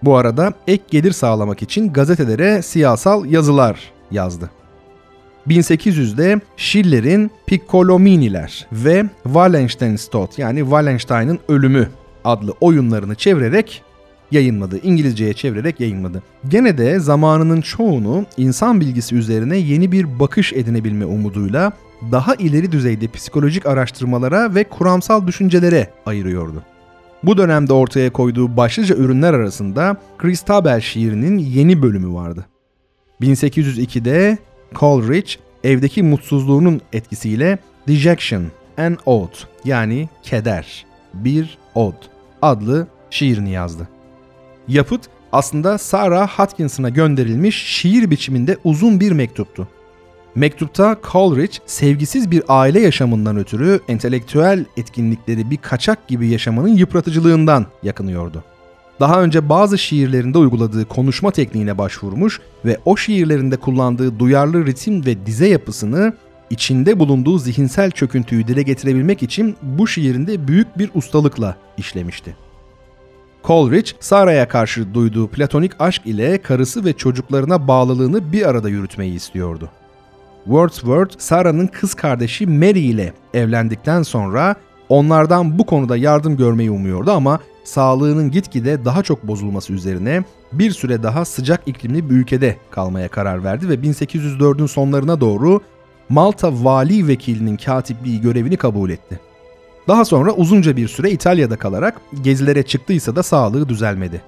Bu 0.03 0.17
arada 0.17 0.53
ek 0.67 0.85
gelir 0.91 1.13
sağlamak 1.13 1.63
için 1.63 1.93
gazetelere 1.93 2.63
siyasal 2.63 3.25
yazılar 3.25 3.93
yazdı. 4.11 4.51
1800'de 5.49 6.41
Schiller'in 6.57 7.31
Piccolominiler 7.47 8.67
ve 8.73 9.05
Wallenstein's 9.25 10.09
yani 10.39 10.61
Wallenstein'ın 10.61 11.39
Ölümü 11.49 11.89
adlı 12.25 12.55
oyunlarını 12.61 13.15
çevirerek 13.15 13.83
yayınladı. 14.31 14.79
İngilizceye 14.83 15.33
çevirerek 15.33 15.81
yayınladı. 15.81 16.23
Gene 16.49 16.79
de 16.79 16.99
zamanının 16.99 17.61
çoğunu 17.61 18.27
insan 18.37 18.81
bilgisi 18.81 19.15
üzerine 19.15 19.57
yeni 19.57 19.93
bir 19.93 20.21
bakış 20.21 20.53
edinebilme 20.53 21.05
umuduyla 21.05 21.73
daha 22.13 22.35
ileri 22.35 22.73
düzeyde 22.73 23.09
psikolojik 23.09 23.67
araştırmalara 23.67 24.55
ve 24.55 24.65
kuramsal 24.65 25.27
düşüncelere 25.27 25.91
ayırıyordu. 26.07 26.63
Bu 27.23 27.39
dönemde 27.39 27.73
ortaya 27.73 28.13
koyduğu 28.13 28.57
başlıca 28.57 28.97
ürünler 28.97 29.35
arasında 29.35 29.97
Christabel 30.19 30.81
şiirinin 30.81 31.39
yeni 31.39 31.83
bölümü 31.83 32.15
vardı. 32.15 32.47
1802'de 33.21 34.39
Coleridge 34.75 35.33
evdeki 35.65 36.03
mutsuzluğunun 36.03 36.81
etkisiyle 36.93 37.59
Dejection, 37.89 38.45
an 38.79 38.99
Ode 39.07 39.37
yani 39.65 40.09
keder, 40.23 40.87
bir 41.15 41.59
od 41.75 41.95
adlı 42.43 42.87
şiirini 43.11 43.51
yazdı. 43.51 43.89
Yapıt 44.69 45.01
aslında 45.33 45.79
Sarah 45.79 46.39
Hodkinson'a 46.39 46.89
gönderilmiş 46.89 47.63
şiir 47.67 48.11
biçiminde 48.11 48.59
uzun 48.65 49.01
bir 49.01 49.13
mektuptu. 49.13 49.69
Mektupta 50.35 50.97
Coleridge 51.13 51.59
sevgisiz 51.67 52.31
bir 52.31 52.43
aile 52.49 52.81
yaşamından 52.81 53.37
ötürü 53.37 53.81
entelektüel 53.89 54.65
etkinlikleri 54.77 55.51
bir 55.51 55.57
kaçak 55.57 56.09
gibi 56.09 56.29
yaşamanın 56.29 56.77
yıpratıcılığından 56.77 57.67
yakınıyordu. 57.83 58.45
Daha 59.01 59.23
önce 59.23 59.49
bazı 59.49 59.79
şiirlerinde 59.79 60.39
uyguladığı 60.39 60.85
konuşma 60.85 61.31
tekniğine 61.31 61.79
başvurmuş 61.79 62.41
ve 62.65 62.79
o 62.85 62.97
şiirlerinde 62.97 63.57
kullandığı 63.57 64.19
duyarlı 64.19 64.67
ritim 64.67 65.07
ve 65.07 65.27
dize 65.27 65.49
yapısını 65.49 66.13
içinde 66.51 66.99
bulunduğu 66.99 67.39
zihinsel 67.39 67.91
çöküntüyü 67.91 68.47
dile 68.47 68.63
getirebilmek 68.63 69.23
için 69.23 69.57
bu 69.63 69.87
şiirinde 69.87 70.49
büyük 70.49 70.79
bir 70.79 70.91
ustalıkla 70.95 71.57
işlemişti. 71.77 72.37
Coleridge, 73.45 73.91
Sarah'ya 74.01 74.49
karşı 74.49 74.95
duyduğu 74.95 75.29
platonik 75.29 75.73
aşk 75.79 76.07
ile 76.07 76.43
karısı 76.43 76.85
ve 76.85 76.93
çocuklarına 76.93 77.69
bağlılığını 77.69 78.33
bir 78.33 78.49
arada 78.49 78.69
yürütmeyi 78.69 79.15
istiyordu. 79.15 79.71
Wordsworth, 80.45 81.19
Sarah'nın 81.19 81.67
kız 81.67 81.95
kardeşi 81.95 82.47
Mary 82.47 82.91
ile 82.91 83.13
evlendikten 83.35 84.03
sonra 84.03 84.55
onlardan 84.89 85.59
bu 85.59 85.67
konuda 85.67 85.97
yardım 85.97 86.37
görmeyi 86.37 86.71
umuyordu 86.71 87.11
ama 87.11 87.41
sağlığının 87.65 88.31
gitgide 88.31 88.85
daha 88.85 89.03
çok 89.03 89.27
bozulması 89.27 89.73
üzerine 89.73 90.25
bir 90.53 90.71
süre 90.71 91.03
daha 91.03 91.25
sıcak 91.25 91.61
iklimli 91.67 92.11
bir 92.11 92.15
ülkede 92.15 92.57
kalmaya 92.71 93.09
karar 93.09 93.45
verdi 93.45 93.69
ve 93.69 93.75
1804'ün 93.75 94.67
sonlarına 94.67 95.21
doğru 95.21 95.61
Malta 96.09 96.65
vali 96.65 97.09
vekilinin 97.09 97.57
katipliği 97.57 98.21
görevini 98.21 98.57
kabul 98.57 98.91
etti. 98.91 99.21
Daha 99.89 100.05
sonra 100.05 100.33
uzunca 100.33 100.77
bir 100.77 100.89
süre 100.89 101.11
İtalya'da 101.11 101.57
kalarak 101.57 102.01
gezilere 102.23 102.63
çıktıysa 102.63 103.17
da 103.17 103.23
sağlığı 103.23 103.69
düzelmedi. 103.69 104.23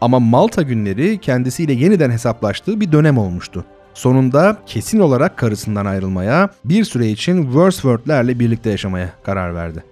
Ama 0.00 0.20
Malta 0.20 0.62
günleri 0.62 1.18
kendisiyle 1.18 1.72
yeniden 1.72 2.10
hesaplaştığı 2.10 2.80
bir 2.80 2.92
dönem 2.92 3.18
olmuştu. 3.18 3.64
Sonunda 3.94 4.56
kesin 4.66 5.00
olarak 5.00 5.36
karısından 5.36 5.86
ayrılmaya, 5.86 6.50
bir 6.64 6.84
süre 6.84 7.08
için 7.08 7.42
Wordsworth'lerle 7.42 8.38
birlikte 8.38 8.70
yaşamaya 8.70 9.10
karar 9.22 9.54
verdi. 9.54 9.84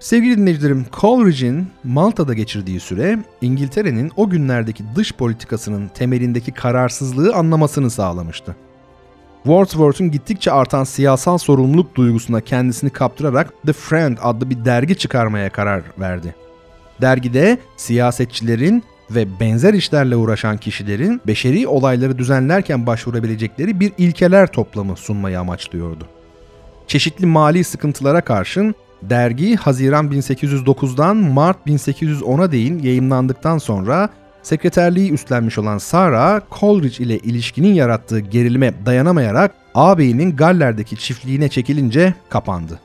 Sevgili 0.00 0.38
dinleyicilerim, 0.38 0.86
Coleridge'in 1.00 1.66
Malta'da 1.84 2.34
geçirdiği 2.34 2.80
süre 2.80 3.18
İngiltere'nin 3.40 4.12
o 4.16 4.30
günlerdeki 4.30 4.84
dış 4.96 5.12
politikasının 5.12 5.88
temelindeki 5.88 6.52
kararsızlığı 6.52 7.34
anlamasını 7.34 7.90
sağlamıştı. 7.90 8.56
Wordsworth'un 9.42 10.10
gittikçe 10.10 10.52
artan 10.52 10.84
siyasal 10.84 11.38
sorumluluk 11.38 11.94
duygusuna 11.94 12.40
kendisini 12.40 12.90
kaptırarak 12.90 13.52
The 13.66 13.72
Friend 13.72 14.18
adlı 14.22 14.50
bir 14.50 14.64
dergi 14.64 14.98
çıkarmaya 14.98 15.50
karar 15.50 15.82
verdi. 15.98 16.34
Dergide 17.00 17.58
siyasetçilerin 17.76 18.84
ve 19.10 19.40
benzer 19.40 19.74
işlerle 19.74 20.16
uğraşan 20.16 20.56
kişilerin 20.56 21.20
beşeri 21.26 21.68
olayları 21.68 22.18
düzenlerken 22.18 22.86
başvurabilecekleri 22.86 23.80
bir 23.80 23.92
ilkeler 23.98 24.46
toplamı 24.46 24.96
sunmayı 24.96 25.40
amaçlıyordu. 25.40 26.08
Çeşitli 26.86 27.26
mali 27.26 27.64
sıkıntılara 27.64 28.20
karşın 28.20 28.74
dergi 29.02 29.56
Haziran 29.56 30.10
1809'dan 30.10 31.16
Mart 31.16 31.66
1810'a 31.66 32.52
değin 32.52 32.78
yayımlandıktan 32.78 33.58
sonra 33.58 34.08
sekreterliği 34.42 35.12
üstlenmiş 35.12 35.58
olan 35.58 35.78
Sarah, 35.78 36.40
Coleridge 36.60 37.04
ile 37.04 37.18
ilişkinin 37.18 37.74
yarattığı 37.74 38.20
gerilime 38.20 38.86
dayanamayarak 38.86 39.54
ağabeyinin 39.74 40.36
Galler'deki 40.36 40.96
çiftliğine 40.96 41.48
çekilince 41.48 42.14
kapandı. 42.28 42.80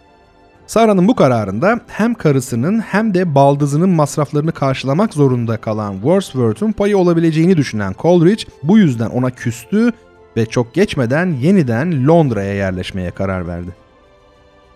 Sarah'nın 0.70 1.08
bu 1.08 1.16
kararında 1.16 1.80
hem 1.88 2.14
karısının 2.14 2.80
hem 2.80 3.14
de 3.14 3.36
baldızının 3.36 3.90
masraflarını 3.90 4.52
karşılamak 4.52 5.14
zorunda 5.14 5.58
kalan 5.58 5.94
Wordsworth'un 5.94 6.72
payı 6.72 6.98
olabileceğini 6.98 7.58
düşünen 7.58 7.96
Coleridge 8.00 8.44
bu 8.64 8.78
yüzden 8.78 9.10
ona 9.10 9.30
küstü 9.30 9.92
ve 10.38 10.46
çok 10.46 10.74
geçmeden 10.74 11.26
yeniden 11.26 12.08
Londra'ya 12.08 12.54
yerleşmeye 12.54 13.12
karar 13.12 13.48
verdi. 13.48 13.76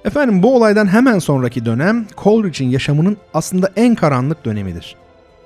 Efendim 0.06 0.44
bu 0.44 0.56
olaydan 0.56 0.88
hemen 0.88 1.20
sonraki 1.20 1.66
dönem 1.66 2.06
Coleridge'in 2.18 2.70
yaşamının 2.70 3.18
aslında 3.34 3.72
en 3.76 3.96
karanlık 3.96 4.46
dönemidir. 4.46 4.96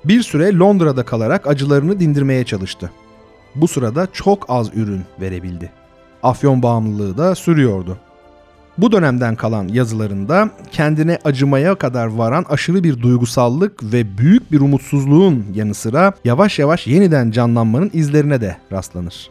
Bir 0.04 0.22
süre 0.22 0.58
Londra'da 0.58 1.04
kalarak 1.04 1.46
acılarını 1.46 2.00
dindirmeye 2.00 2.44
çalıştı. 2.44 2.90
Bu 3.54 3.68
sırada 3.68 4.08
çok 4.12 4.46
az 4.48 4.76
ürün 4.76 5.04
verebildi. 5.20 5.72
Afyon 6.22 6.62
bağımlılığı 6.62 7.18
da 7.18 7.34
sürüyordu. 7.34 7.98
Bu 8.78 8.92
dönemden 8.92 9.36
kalan 9.36 9.68
yazılarında 9.68 10.50
kendine 10.72 11.18
acımaya 11.24 11.74
kadar 11.74 12.06
varan 12.06 12.44
aşırı 12.48 12.84
bir 12.84 13.02
duygusallık 13.02 13.92
ve 13.92 14.18
büyük 14.18 14.52
bir 14.52 14.60
umutsuzluğun 14.60 15.46
yanı 15.54 15.74
sıra 15.74 16.12
yavaş 16.24 16.58
yavaş 16.58 16.86
yeniden 16.86 17.30
canlanmanın 17.30 17.90
izlerine 17.92 18.40
de 18.40 18.56
rastlanır. 18.72 19.30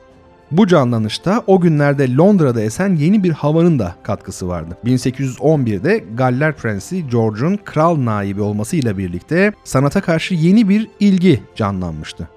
Bu 0.52 0.68
canlanışta 0.68 1.44
o 1.48 1.60
günlerde 1.60 2.16
Londra'da 2.16 2.62
esen 2.62 2.96
yeni 2.96 3.24
bir 3.24 3.32
havanın 3.32 3.80
da 3.80 3.96
katkısı 4.04 4.48
vardı. 4.48 4.78
1811'de 4.86 6.04
Galler 6.14 6.56
Prensi 6.56 7.08
George'un 7.10 7.60
kral 7.66 8.06
naibi 8.06 8.42
olmasıyla 8.42 8.98
birlikte 8.98 9.54
sanata 9.64 10.02
karşı 10.02 10.34
yeni 10.34 10.70
bir 10.70 10.88
ilgi 11.00 11.44
canlanmıştı. 11.56 12.28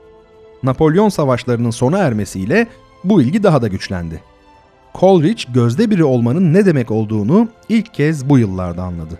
Napolyon 0.62 1.08
savaşlarının 1.08 1.70
sona 1.70 1.98
ermesiyle 1.98 2.66
bu 3.04 3.22
ilgi 3.22 3.42
daha 3.42 3.62
da 3.62 3.68
güçlendi. 3.68 4.29
Coleridge 4.94 5.42
gözde 5.54 5.90
biri 5.90 6.04
olmanın 6.04 6.54
ne 6.54 6.66
demek 6.66 6.90
olduğunu 6.90 7.48
ilk 7.68 7.94
kez 7.94 8.28
bu 8.28 8.38
yıllarda 8.38 8.82
anladı. 8.82 9.18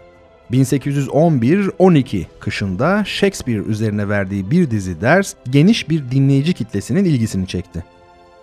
1811-12 0.50 2.24
kışında 2.40 3.04
Shakespeare 3.04 3.58
üzerine 3.58 4.08
verdiği 4.08 4.50
bir 4.50 4.70
dizi 4.70 5.00
ders 5.00 5.34
geniş 5.50 5.90
bir 5.90 6.10
dinleyici 6.10 6.52
kitlesinin 6.52 7.04
ilgisini 7.04 7.46
çekti. 7.46 7.84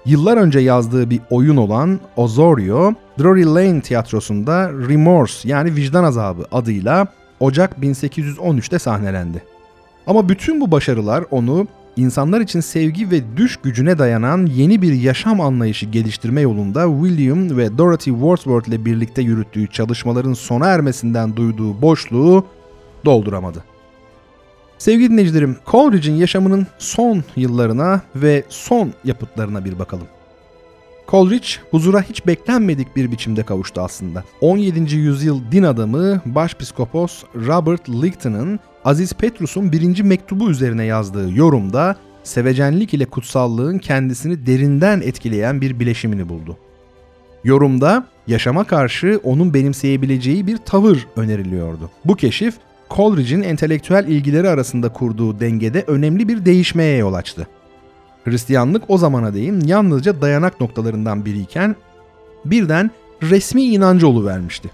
Yıllar 0.05 0.37
önce 0.37 0.59
yazdığı 0.59 1.09
bir 1.09 1.19
oyun 1.29 1.57
olan 1.57 1.99
Osorio, 2.15 2.93
Drury 3.19 3.45
Lane 3.45 3.81
tiyatrosunda 3.81 4.71
Remorse 4.89 5.49
yani 5.49 5.75
vicdan 5.75 6.03
azabı 6.03 6.45
adıyla 6.51 7.07
Ocak 7.39 7.77
1813'te 7.77 8.79
sahnelendi. 8.79 9.43
Ama 10.07 10.29
bütün 10.29 10.61
bu 10.61 10.71
başarılar 10.71 11.23
onu 11.31 11.67
insanlar 11.97 12.41
için 12.41 12.59
sevgi 12.59 13.11
ve 13.11 13.37
düş 13.37 13.57
gücüne 13.57 13.97
dayanan 13.97 14.45
yeni 14.45 14.81
bir 14.81 14.93
yaşam 14.93 15.41
anlayışı 15.41 15.85
geliştirme 15.85 16.41
yolunda 16.41 16.87
William 17.03 17.57
ve 17.57 17.77
Dorothy 17.77 18.15
Wordsworth 18.15 18.67
ile 18.67 18.85
birlikte 18.85 19.21
yürüttüğü 19.21 19.67
çalışmaların 19.67 20.33
sona 20.33 20.67
ermesinden 20.67 21.35
duyduğu 21.35 21.81
boşluğu 21.81 22.45
dolduramadı. 23.05 23.63
Sevgili 24.77 25.11
dinleyicilerim, 25.11 25.57
Coleridge'in 25.65 26.15
yaşamının 26.15 26.67
son 26.77 27.23
yıllarına 27.35 28.01
ve 28.15 28.43
son 28.49 28.93
yapıtlarına 29.03 29.65
bir 29.65 29.79
bakalım. 29.79 30.07
Coleridge 31.07 31.47
huzura 31.71 32.01
hiç 32.01 32.27
beklenmedik 32.27 32.95
bir 32.95 33.11
biçimde 33.11 33.43
kavuştu 33.43 33.81
aslında. 33.81 34.23
17. 34.41 34.95
yüzyıl 34.95 35.41
din 35.51 35.63
adamı 35.63 36.21
Başpiskopos 36.25 37.23
Robert 37.35 37.89
Ligton'ın 37.89 38.59
Aziz 38.87 39.13
Petrus'un 39.13 39.71
birinci 39.71 40.03
mektubu 40.03 40.49
üzerine 40.49 40.85
yazdığı 40.85 41.31
yorumda 41.31 41.95
sevecenlik 42.23 42.93
ile 42.93 43.05
kutsallığın 43.05 43.77
kendisini 43.77 44.45
derinden 44.45 45.01
etkileyen 45.01 45.61
bir 45.61 45.79
bileşimini 45.79 46.29
buldu. 46.29 46.57
Yorumda 47.43 48.07
yaşama 48.27 48.63
karşı 48.63 49.19
onun 49.23 49.53
benimseyebileceği 49.53 50.47
bir 50.47 50.57
tavır 50.57 51.07
öneriliyordu. 51.15 51.89
Bu 52.05 52.15
keşif 52.15 52.55
Coleridge'in 52.89 53.43
entelektüel 53.43 54.07
ilgileri 54.07 54.49
arasında 54.49 54.89
kurduğu 54.89 55.39
dengede 55.39 55.83
önemli 55.87 56.27
bir 56.27 56.45
değişmeye 56.45 56.97
yol 56.97 57.13
açtı. 57.13 57.47
Hristiyanlık 58.23 58.83
o 58.87 58.97
zamana 58.97 59.33
değin 59.33 59.61
yalnızca 59.61 60.21
dayanak 60.21 60.61
noktalarından 60.61 61.25
biriyken 61.25 61.75
birden 62.45 62.91
resmi 63.21 63.63
inancı 63.63 64.25
vermişti. 64.25 64.69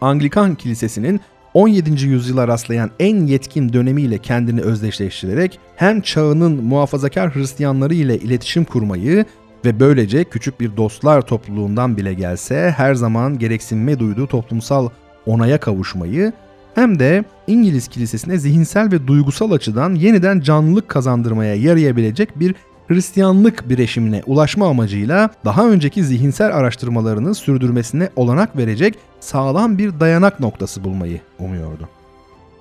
Anglikan 0.00 0.54
Kilisesi'nin 0.54 1.20
17. 1.54 2.06
yüzyıla 2.06 2.48
rastlayan 2.48 2.90
en 3.00 3.26
yetkin 3.26 3.72
dönemiyle 3.72 4.18
kendini 4.18 4.60
özdeşleştirerek 4.60 5.58
hem 5.76 6.00
çağının 6.00 6.64
muhafazakar 6.64 7.34
Hristiyanları 7.34 7.94
ile 7.94 8.18
iletişim 8.18 8.64
kurmayı 8.64 9.24
ve 9.64 9.80
böylece 9.80 10.24
küçük 10.24 10.60
bir 10.60 10.76
dostlar 10.76 11.22
topluluğundan 11.22 11.96
bile 11.96 12.14
gelse 12.14 12.74
her 12.76 12.94
zaman 12.94 13.38
gereksinme 13.38 13.98
duyduğu 13.98 14.26
toplumsal 14.26 14.88
onaya 15.26 15.60
kavuşmayı 15.60 16.32
hem 16.74 16.98
de 16.98 17.24
İngiliz 17.46 17.88
kilisesine 17.88 18.38
zihinsel 18.38 18.92
ve 18.92 19.06
duygusal 19.06 19.50
açıdan 19.50 19.94
yeniden 19.94 20.40
canlılık 20.40 20.88
kazandırmaya 20.88 21.54
yarayabilecek 21.54 22.40
bir 22.40 22.54
Hristiyanlık 22.88 23.68
bireşimine 23.68 24.22
ulaşma 24.26 24.68
amacıyla 24.68 25.30
daha 25.44 25.68
önceki 25.68 26.04
zihinsel 26.04 26.56
araştırmalarını 26.56 27.34
sürdürmesine 27.34 28.08
olanak 28.16 28.56
verecek 28.56 28.98
sağlam 29.22 29.78
bir 29.78 30.00
dayanak 30.00 30.40
noktası 30.40 30.84
bulmayı 30.84 31.20
umuyordu. 31.38 31.88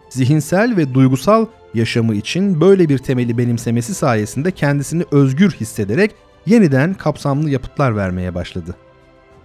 Zihinsel 0.10 0.78
ve 0.78 0.94
duygusal 0.94 1.46
yaşamı 1.74 2.16
için 2.16 2.62
böyle 2.62 2.90
bir 2.90 2.98
temeli 2.98 3.38
benimsemesi 3.38 3.94
sayesinde 3.94 4.52
kendisini 4.52 5.04
özgür 5.12 5.52
hissederek 5.52 6.12
yeniden 6.46 6.94
kapsamlı 6.94 7.50
yapıtlar 7.50 7.96
vermeye 7.96 8.36
başladı. 8.36 8.76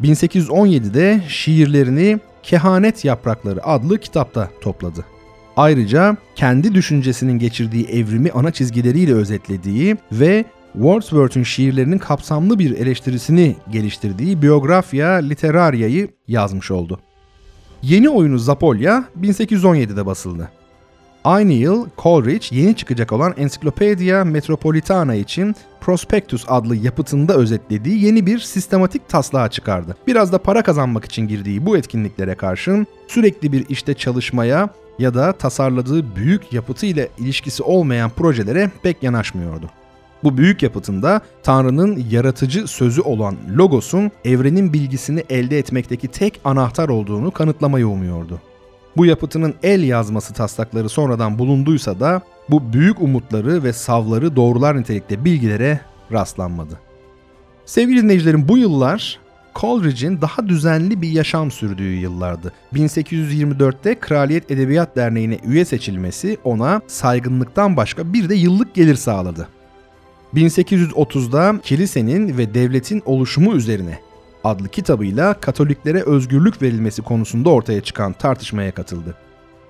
1817'de 0.02 1.20
şiirlerini 1.28 2.20
Kehanet 2.42 3.04
Yaprakları 3.04 3.66
adlı 3.66 3.98
kitapta 3.98 4.50
topladı. 4.60 5.04
Ayrıca 5.56 6.16
kendi 6.34 6.74
düşüncesinin 6.74 7.38
geçirdiği 7.38 7.86
evrimi 7.86 8.30
ana 8.30 8.50
çizgileriyle 8.50 9.14
özetlediği 9.14 9.96
ve 10.12 10.44
Wordsworth'un 10.72 11.42
şiirlerinin 11.42 11.98
kapsamlı 11.98 12.58
bir 12.58 12.70
eleştirisini 12.70 13.56
geliştirdiği 13.70 14.42
Biografia 14.42 15.12
Literaria'yı 15.12 16.08
yazmış 16.28 16.70
oldu. 16.70 17.00
Yeni 17.88 18.08
oyunu 18.08 18.38
Zapolya 18.38 19.04
1817'de 19.20 20.06
basıldı. 20.06 20.50
Aynı 21.24 21.52
yıl 21.52 21.86
Coleridge 21.98 22.46
yeni 22.50 22.76
çıkacak 22.76 23.12
olan 23.12 23.34
Encyclopedia 23.36 24.24
Metropolitana 24.24 25.14
için 25.14 25.56
Prospectus 25.80 26.44
adlı 26.48 26.76
yapıtında 26.76 27.34
özetlediği 27.34 28.04
yeni 28.04 28.26
bir 28.26 28.38
sistematik 28.38 29.08
taslağı 29.08 29.50
çıkardı. 29.50 29.96
Biraz 30.06 30.32
da 30.32 30.38
para 30.38 30.62
kazanmak 30.62 31.04
için 31.04 31.28
girdiği 31.28 31.66
bu 31.66 31.76
etkinliklere 31.76 32.34
karşın 32.34 32.86
sürekli 33.08 33.52
bir 33.52 33.64
işte 33.68 33.94
çalışmaya 33.94 34.68
ya 34.98 35.14
da 35.14 35.32
tasarladığı 35.32 36.16
büyük 36.16 36.52
yapıtı 36.52 36.86
ile 36.86 37.08
ilişkisi 37.18 37.62
olmayan 37.62 38.10
projelere 38.10 38.70
pek 38.82 39.02
yanaşmıyordu. 39.02 39.70
Bu 40.26 40.36
büyük 40.36 40.62
yapıtında 40.62 41.20
Tanrı'nın 41.42 42.04
yaratıcı 42.10 42.66
sözü 42.66 43.00
olan 43.00 43.36
Logos'un 43.56 44.10
evrenin 44.24 44.72
bilgisini 44.72 45.24
elde 45.30 45.58
etmekteki 45.58 46.08
tek 46.08 46.40
anahtar 46.44 46.88
olduğunu 46.88 47.30
kanıtlamayı 47.30 47.88
umuyordu. 47.88 48.40
Bu 48.96 49.06
yapıtının 49.06 49.54
el 49.62 49.82
yazması 49.82 50.34
taslakları 50.34 50.88
sonradan 50.88 51.38
bulunduysa 51.38 52.00
da 52.00 52.22
bu 52.50 52.72
büyük 52.72 53.00
umutları 53.00 53.62
ve 53.62 53.72
savları 53.72 54.36
doğrular 54.36 54.80
nitelikte 54.80 55.24
bilgilere 55.24 55.80
rastlanmadı. 56.12 56.80
Sevgili 57.66 58.02
dinleyicilerim 58.02 58.48
bu 58.48 58.58
yıllar 58.58 59.18
Coleridge'in 59.54 60.20
daha 60.20 60.48
düzenli 60.48 61.02
bir 61.02 61.08
yaşam 61.08 61.50
sürdüğü 61.50 61.94
yıllardı. 61.94 62.52
1824'te 62.74 64.00
Kraliyet 64.00 64.50
Edebiyat 64.50 64.96
Derneği'ne 64.96 65.38
üye 65.44 65.64
seçilmesi 65.64 66.38
ona 66.44 66.80
saygınlıktan 66.86 67.76
başka 67.76 68.12
bir 68.12 68.28
de 68.28 68.34
yıllık 68.34 68.74
gelir 68.74 68.96
sağladı. 68.96 69.48
1830'da 70.34 71.60
kilisenin 71.62 72.38
ve 72.38 72.54
devletin 72.54 73.02
oluşumu 73.06 73.54
üzerine 73.54 73.98
adlı 74.44 74.68
kitabıyla 74.68 75.34
Katoliklere 75.34 76.02
özgürlük 76.02 76.62
verilmesi 76.62 77.02
konusunda 77.02 77.50
ortaya 77.50 77.80
çıkan 77.80 78.12
tartışmaya 78.12 78.72
katıldı. 78.72 79.14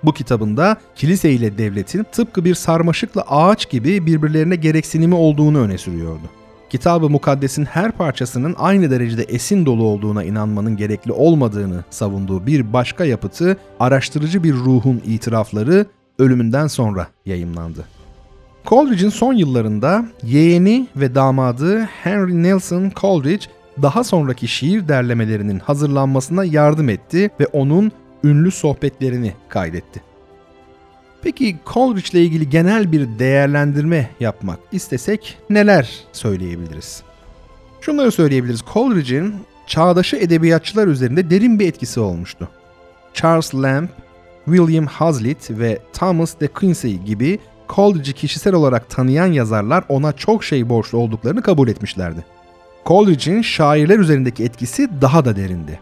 Bu 0.05 0.13
kitabında 0.13 0.77
kilise 0.95 1.31
ile 1.31 1.59
devletin 1.59 2.07
tıpkı 2.13 2.45
bir 2.45 2.55
sarmaşıkla 2.55 3.23
ağaç 3.23 3.71
gibi 3.71 4.07
birbirlerine 4.07 4.57
gereksinimi 4.57 5.15
olduğunu 5.15 5.61
öne 5.61 5.79
sürüyordu. 5.79 6.31
Kitabı 6.71 7.11
Mukaddes'in 7.11 7.65
her 7.65 7.93
parçasının 7.93 8.55
aynı 8.59 8.91
derecede 8.91 9.23
esin 9.23 9.67
dolu 9.67 9.85
olduğuna 9.85 10.25
inanmanın 10.25 10.77
gerekli 10.77 11.13
olmadığını 11.13 11.85
savunduğu 11.91 12.47
bir 12.47 12.73
başka 12.73 13.05
yapıtı, 13.05 13.57
araştırıcı 13.81 14.45
bir 14.45 14.55
ruhun 14.55 15.03
itirafları 15.07 15.87
ölümünden 16.19 16.67
sonra 16.67 17.07
yayımlandı. 17.27 17.96
Coleridge'in 18.67 19.11
son 19.11 19.33
yıllarında 19.33 20.05
yeğeni 20.23 20.87
ve 20.97 21.15
damadı 21.15 21.83
Henry 21.83 22.43
Nelson 22.43 22.93
Coleridge 22.97 23.47
daha 23.83 24.05
sonraki 24.05 24.49
şiir 24.49 24.89
derlemelerinin 24.89 25.59
hazırlanmasına 25.59 26.45
yardım 26.45 26.89
etti 26.89 27.31
ve 27.41 27.47
onun 27.47 27.93
ünlü 28.25 28.51
sohbetlerini 28.51 29.33
kaydetti. 29.49 30.03
Peki 31.23 31.57
Coleridge 31.73 32.09
ile 32.13 32.25
ilgili 32.25 32.51
genel 32.51 32.93
bir 32.93 33.19
değerlendirme 33.19 34.11
yapmak 34.21 34.59
istesek 34.73 35.39
neler 35.51 36.05
söyleyebiliriz? 36.13 37.03
Şunları 37.81 38.13
söyleyebiliriz. 38.13 38.61
Coleridge'in 38.73 39.35
çağdaşı 39.67 40.17
edebiyatçılar 40.17 40.87
üzerinde 40.87 41.31
derin 41.31 41.59
bir 41.59 41.69
etkisi 41.69 42.01
olmuştu. 42.01 42.49
Charles 43.15 43.55
Lamb, 43.55 43.89
William 44.45 44.87
Hazlitt 44.87 45.51
ve 45.51 45.79
Thomas 45.93 46.41
de 46.41 46.49
Quincey 46.49 46.97
gibi 46.97 47.39
Coleridge'i 47.69 48.15
kişisel 48.15 48.55
olarak 48.55 48.91
tanıyan 48.91 49.27
yazarlar 49.27 49.85
ona 49.89 50.13
çok 50.13 50.45
şey 50.45 50.69
borçlu 50.69 50.99
olduklarını 50.99 51.43
kabul 51.43 51.69
etmişlerdi. 51.69 52.25
Coleridge'in 52.87 53.43
şairler 53.43 53.99
üzerindeki 53.99 54.45
etkisi 54.45 54.89
daha 55.01 55.25
da 55.25 55.37
derindi. 55.37 55.81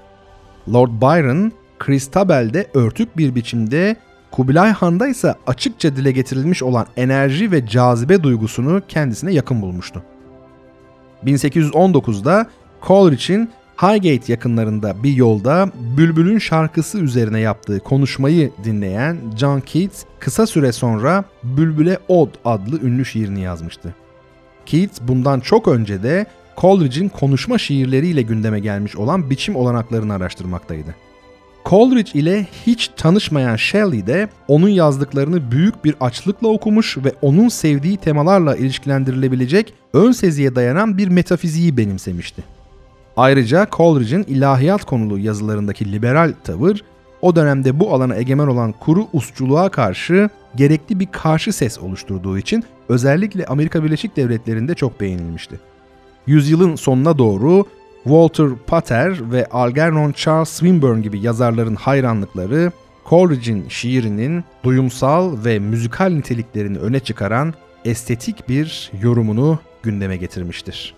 Lord 0.72 0.90
Byron, 0.90 1.52
Christabel'de 1.78 2.66
örtük 2.74 3.16
bir 3.16 3.34
biçimde, 3.34 3.96
Kubilay 4.30 4.70
Han'da 4.70 5.08
ise 5.08 5.34
açıkça 5.46 5.96
dile 5.96 6.12
getirilmiş 6.12 6.62
olan 6.62 6.86
enerji 6.96 7.52
ve 7.52 7.66
cazibe 7.66 8.22
duygusunu 8.22 8.82
kendisine 8.88 9.32
yakın 9.32 9.62
bulmuştu. 9.62 10.02
1819'da 11.24 12.46
Coleridge'in 12.86 13.50
Highgate 13.82 14.32
yakınlarında 14.32 15.02
bir 15.02 15.12
yolda 15.12 15.68
Bülbül'ün 15.96 16.38
şarkısı 16.38 16.98
üzerine 16.98 17.40
yaptığı 17.40 17.80
konuşmayı 17.80 18.50
dinleyen 18.64 19.16
John 19.36 19.60
Keats 19.60 20.04
kısa 20.20 20.46
süre 20.46 20.72
sonra 20.72 21.24
Bülbül'e 21.42 21.98
Od 22.08 22.28
adlı 22.44 22.80
ünlü 22.80 23.04
şiirini 23.04 23.40
yazmıştı. 23.40 23.94
Keats 24.66 25.00
bundan 25.00 25.40
çok 25.40 25.68
önce 25.68 26.02
de 26.02 26.26
Coleridge'in 26.56 27.08
konuşma 27.08 27.58
şiirleriyle 27.58 28.22
gündeme 28.22 28.60
gelmiş 28.60 28.96
olan 28.96 29.30
biçim 29.30 29.56
olanaklarını 29.56 30.14
araştırmaktaydı. 30.14 30.94
Coleridge 31.64 32.10
ile 32.14 32.46
hiç 32.66 32.90
tanışmayan 32.96 33.56
Shelley 33.56 34.06
de 34.06 34.28
onun 34.48 34.68
yazdıklarını 34.68 35.50
büyük 35.50 35.84
bir 35.84 35.94
açlıkla 36.00 36.48
okumuş 36.48 36.98
ve 36.98 37.12
onun 37.22 37.48
sevdiği 37.48 37.96
temalarla 37.96 38.56
ilişkilendirilebilecek 38.56 39.74
ön 39.92 40.12
seziye 40.12 40.54
dayanan 40.54 40.98
bir 40.98 41.08
metafiziği 41.08 41.76
benimsemişti. 41.76 42.53
Ayrıca 43.16 43.66
Coleridge'in 43.72 44.22
ilahiyat 44.22 44.84
konulu 44.84 45.18
yazılarındaki 45.18 45.92
liberal 45.92 46.32
tavır 46.44 46.84
o 47.22 47.36
dönemde 47.36 47.80
bu 47.80 47.94
alana 47.94 48.16
egemen 48.16 48.46
olan 48.46 48.72
kuru 48.72 49.06
usçuluğa 49.12 49.68
karşı 49.68 50.30
gerekli 50.56 51.00
bir 51.00 51.06
karşı 51.06 51.52
ses 51.52 51.78
oluşturduğu 51.78 52.38
için 52.38 52.64
özellikle 52.88 53.46
Amerika 53.46 53.84
Birleşik 53.84 54.16
Devletleri'nde 54.16 54.74
çok 54.74 55.00
beğenilmişti. 55.00 55.60
Yüzyılın 56.26 56.76
sonuna 56.76 57.18
doğru 57.18 57.64
Walter 58.04 58.48
Pater 58.66 59.32
ve 59.32 59.46
Algernon 59.46 60.12
Charles 60.12 60.48
Swinburne 60.48 61.00
gibi 61.00 61.20
yazarların 61.20 61.74
hayranlıkları 61.74 62.72
Coleridge'in 63.08 63.68
şiirinin 63.68 64.44
duyumsal 64.64 65.44
ve 65.44 65.58
müzikal 65.58 66.08
niteliklerini 66.08 66.78
öne 66.78 67.00
çıkaran 67.00 67.54
estetik 67.84 68.48
bir 68.48 68.92
yorumunu 69.02 69.58
gündeme 69.82 70.16
getirmiştir. 70.16 70.94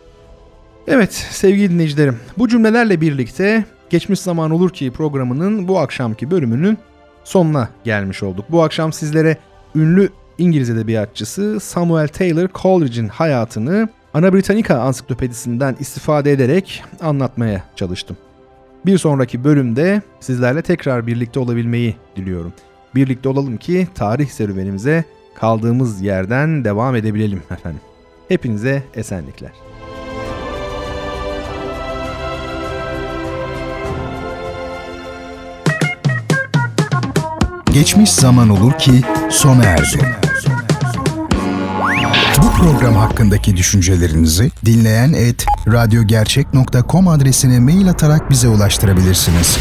Evet 0.88 1.12
sevgili 1.12 1.70
dinleyicilerim 1.70 2.18
bu 2.38 2.48
cümlelerle 2.48 3.00
birlikte 3.00 3.64
Geçmiş 3.90 4.20
Zaman 4.20 4.50
Olur 4.50 4.70
Ki 4.70 4.90
programının 4.90 5.68
bu 5.68 5.78
akşamki 5.78 6.30
bölümünün 6.30 6.78
sonuna 7.24 7.68
gelmiş 7.84 8.22
olduk. 8.22 8.44
Bu 8.50 8.62
akşam 8.62 8.92
sizlere 8.92 9.36
ünlü 9.74 10.08
İngiliz 10.38 10.70
edebiyatçısı 10.70 11.60
Samuel 11.60 12.08
Taylor 12.08 12.48
Coleridge'in 12.54 13.08
hayatını 13.08 13.88
Ana 14.14 14.32
Britannica 14.32 14.78
ansiklopedisinden 14.78 15.76
istifade 15.80 16.32
ederek 16.32 16.84
anlatmaya 17.00 17.64
çalıştım. 17.76 18.16
Bir 18.86 18.98
sonraki 18.98 19.44
bölümde 19.44 20.02
sizlerle 20.20 20.62
tekrar 20.62 21.06
birlikte 21.06 21.40
olabilmeyi 21.40 21.96
diliyorum. 22.16 22.52
Birlikte 22.94 23.28
olalım 23.28 23.56
ki 23.56 23.88
tarih 23.94 24.28
serüvenimize 24.28 25.04
kaldığımız 25.34 26.02
yerden 26.02 26.64
devam 26.64 26.96
edebilelim 26.96 27.42
efendim. 27.50 27.80
Hepinize 28.28 28.82
esenlikler. 28.94 29.75
Geçmiş 37.76 38.12
zaman 38.12 38.48
olur 38.48 38.72
ki 38.72 39.02
sona 39.30 39.64
erdi. 39.64 40.16
Bu 42.42 42.50
program 42.50 42.94
hakkındaki 42.94 43.56
düşüncelerinizi 43.56 44.50
dinleyen 44.64 45.12
et 45.12 45.46
radyogercek.com 45.68 47.08
adresine 47.08 47.60
mail 47.60 47.90
atarak 47.90 48.30
bize 48.30 48.48
ulaştırabilirsiniz. 48.48 49.58